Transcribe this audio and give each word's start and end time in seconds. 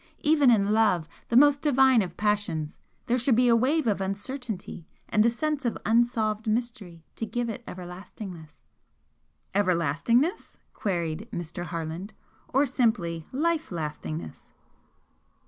Even 0.21 0.49
in 0.49 0.71
love, 0.73 1.07
the 1.29 1.35
most 1.37 1.61
divine 1.61 2.01
of 2.01 2.17
passions, 2.17 2.79
there 3.05 3.19
should 3.19 3.35
be 3.35 3.47
a 3.47 3.55
wave 3.55 3.85
of 3.85 4.01
uncertainty 4.01 4.87
and 5.07 5.23
a 5.23 5.29
sense 5.29 5.63
of 5.63 5.77
unsolved 5.85 6.47
mystery 6.47 7.05
to 7.15 7.23
give 7.23 7.49
it 7.51 7.63
everlastingness." 7.67 8.63
"Everlastingness?" 9.53 10.57
queried 10.73 11.29
Mr. 11.31 11.65
Harland 11.65 12.13
"Or 12.51 12.65
simply 12.65 13.27
life 13.31 13.71
lastingness?" 13.71 14.49